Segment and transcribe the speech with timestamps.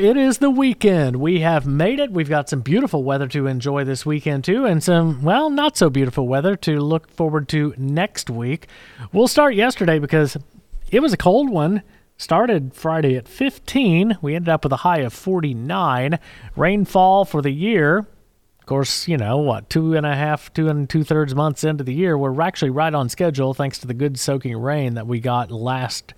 [0.00, 1.16] It is the weekend.
[1.16, 2.12] We have made it.
[2.12, 5.90] We've got some beautiful weather to enjoy this weekend, too, and some, well, not so
[5.90, 8.68] beautiful weather to look forward to next week.
[9.12, 10.36] We'll start yesterday because
[10.92, 11.82] it was a cold one.
[12.16, 14.18] Started Friday at 15.
[14.22, 16.20] We ended up with a high of 49.
[16.54, 18.06] Rainfall for the year.
[18.60, 21.82] Of course, you know, what, two and a half, two and two thirds months into
[21.82, 25.18] the year, we're actually right on schedule thanks to the good soaking rain that we
[25.18, 26.14] got last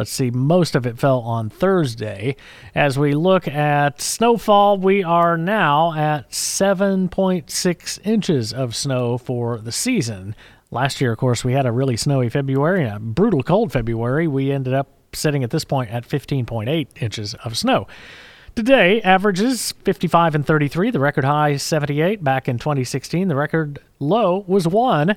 [0.00, 2.36] Let's see, most of it fell on Thursday.
[2.74, 9.70] As we look at snowfall, we are now at 7.6 inches of snow for the
[9.70, 10.34] season.
[10.70, 14.26] Last year, of course, we had a really snowy February a brutal cold February.
[14.26, 17.86] We ended up sitting at this point at 15.8 inches of snow.
[18.54, 20.92] Today, averages 55 and 33.
[20.92, 23.28] The record high 78 back in 2016.
[23.28, 25.14] The record low was 1,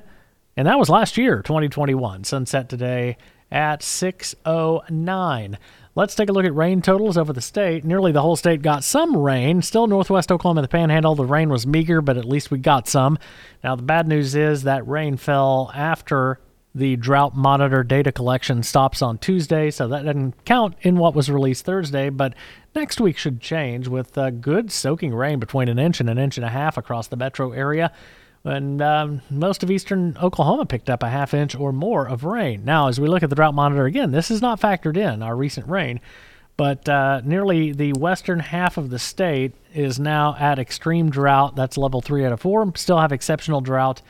[0.58, 2.26] and that was last year, 2021.
[2.26, 3.16] Sunset today
[3.54, 5.58] at 609.
[5.96, 7.86] Let's take a look at rain totals over the state.
[7.86, 9.62] Nearly the whole state got some rain.
[9.62, 13.20] Still northwest Oklahoma, the panhandle, the rain was meager, but at least we got some.
[13.64, 16.40] Now, the bad news is that rain fell after
[16.76, 21.30] the drought monitor data collection stops on Tuesday, so that doesn't count in what was
[21.30, 22.34] released Thursday, but
[22.74, 26.38] next week should change with uh, good soaking rain between an inch and an inch
[26.40, 27.92] and a half across the metro area
[28.46, 32.66] and um, most of eastern Oklahoma picked up a half inch or more of rain.
[32.66, 35.36] Now, as we look at the drought monitor again, this is not factored in our
[35.36, 36.02] recent rain,
[36.58, 41.56] but uh, nearly the western half of the state is now at extreme drought.
[41.56, 42.72] That's level three out of four.
[42.76, 44.02] Still have exceptional drought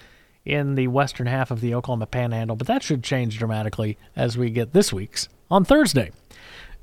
[0.46, 4.50] in the western half of the Oklahoma Panhandle, but that should change dramatically as we
[4.50, 6.12] get this week's on Thursday.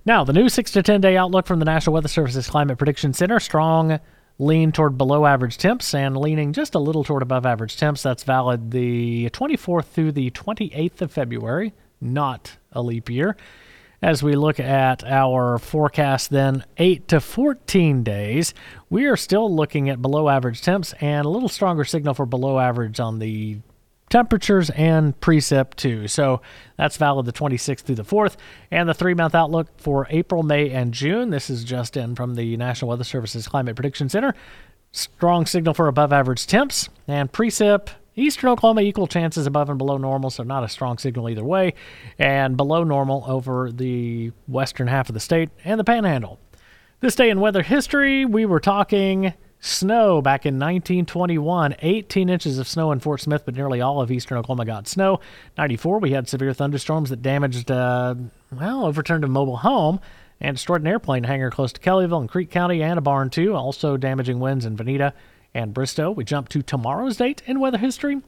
[0.06, 3.12] Now, the new six to ten day outlook from the National Weather Service's Climate Prediction
[3.12, 4.00] Center strong
[4.40, 8.02] lean toward below average temps and leaning just a little toward above average temps.
[8.02, 13.36] That's valid the 24th through the 28th of February, not a leap year.
[14.02, 18.54] As we look at our forecast, then 8 to 14 days,
[18.88, 22.58] we are still looking at below average temps and a little stronger signal for below
[22.58, 23.58] average on the
[24.10, 26.06] temperatures and precip too.
[26.08, 26.42] So
[26.76, 28.36] that's valid the 26th through the 4th.
[28.70, 31.30] And the three month outlook for April, May, and June.
[31.30, 34.34] This is just in from the National Weather Service's Climate Prediction Center.
[34.92, 37.88] Strong signal for above average temps and precip.
[38.16, 41.74] Eastern Oklahoma equal chances above and below normal, so not a strong signal either way,
[42.18, 46.38] and below normal over the western half of the state and the panhandle.
[46.98, 49.32] This day in weather history, we were talking
[49.62, 54.10] Snow back in 1921, 18 inches of snow in Fort Smith, but nearly all of
[54.10, 55.20] eastern Oklahoma got snow.
[55.58, 58.14] 94, we had severe thunderstorms that damaged, uh,
[58.50, 60.00] well, overturned a mobile home
[60.40, 63.54] and destroyed an airplane hangar close to Kellyville and Creek County and a barn, too,
[63.54, 65.12] also damaging winds in Vinita
[65.52, 66.10] and Bristow.
[66.10, 68.22] We jump to tomorrow's date in weather history.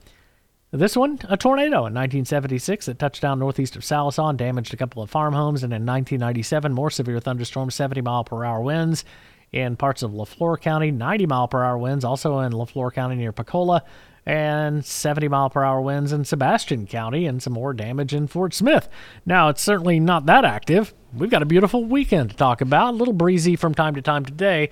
[0.70, 4.76] This one, a tornado in 1976 that touched down northeast of Sallisaw and damaged a
[4.78, 5.62] couple of farm homes.
[5.62, 9.04] And in 1997, more severe thunderstorms, 70 mile per hour winds
[9.52, 13.32] in parts of Leflore County, 90 mile per hour winds, also in Leflore County near
[13.32, 13.84] Pocola,
[14.24, 18.54] and 70 mile per hour winds in Sebastian County, and some more damage in Fort
[18.54, 18.88] Smith.
[19.26, 20.94] Now, it's certainly not that active.
[21.12, 24.24] We've got a beautiful weekend to talk about, a little breezy from time to time
[24.24, 24.70] today.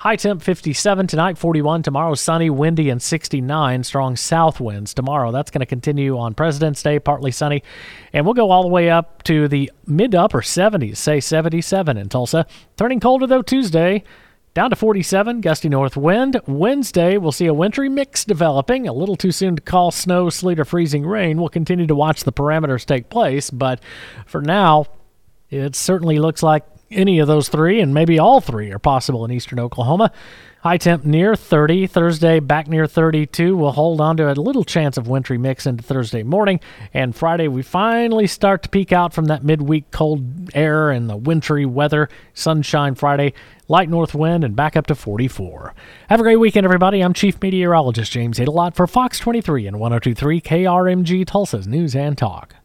[0.00, 3.82] High temp 57 tonight, 41 tomorrow, sunny, windy, and 69.
[3.82, 5.32] Strong south winds tomorrow.
[5.32, 7.64] That's going to continue on President's Day, partly sunny.
[8.12, 11.96] And we'll go all the way up to the mid to upper 70s, say 77
[11.96, 12.46] in Tulsa.
[12.76, 14.04] Turning colder though Tuesday,
[14.54, 16.40] down to 47, gusty north wind.
[16.46, 18.86] Wednesday, we'll see a wintry mix developing.
[18.86, 21.38] A little too soon to call snow, sleet, or freezing rain.
[21.38, 23.82] We'll continue to watch the parameters take place, but
[24.26, 24.86] for now,
[25.50, 29.30] it certainly looks like any of those three, and maybe all three are possible in
[29.30, 30.12] eastern Oklahoma.
[30.62, 31.86] High temp near 30.
[31.86, 33.56] Thursday back near 32.
[33.56, 36.58] We'll hold on to a little chance of wintry mix into Thursday morning.
[36.92, 41.16] And Friday, we finally start to peak out from that midweek cold air and the
[41.16, 42.08] wintry weather.
[42.34, 43.34] Sunshine Friday,
[43.68, 45.74] light north wind, and back up to 44.
[46.08, 47.02] Have a great weekend, everybody.
[47.02, 52.57] I'm Chief Meteorologist James Aydelott for Fox 23 and 1023 KRMG Tulsa's News and Talk.